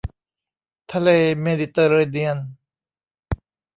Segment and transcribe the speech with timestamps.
[0.93, 1.09] ทะเล
[1.41, 2.37] เมดิเตอร์เรเนียน